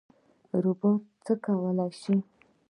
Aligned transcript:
روبوټونه 0.63 1.11
څه 1.25 1.33
کولی 1.43 1.89
شي؟ 2.01 2.15